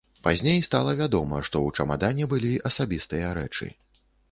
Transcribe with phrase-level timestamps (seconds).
[0.27, 3.73] Пазней стала вядома, што ў чамадане былі асабістыя рэчы.